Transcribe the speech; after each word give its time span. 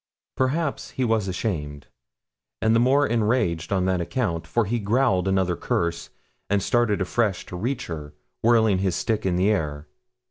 Perhaps 0.35 0.89
he 0.89 1.05
was 1.05 1.27
ashamed, 1.27 1.85
and 2.59 2.75
the 2.75 2.79
more 2.79 3.05
enraged 3.05 3.71
on 3.71 3.85
that 3.85 4.01
account, 4.01 4.47
for 4.47 4.65
he 4.65 4.79
growled 4.79 5.27
another 5.27 5.55
curse, 5.55 6.09
and 6.49 6.63
started 6.63 7.01
afresh 7.01 7.45
to 7.45 7.55
reach 7.55 7.85
her, 7.85 8.15
whirling 8.41 8.79
his 8.79 8.95
stick 8.95 9.27
in 9.27 9.35
the 9.35 9.51
air. 9.51 9.85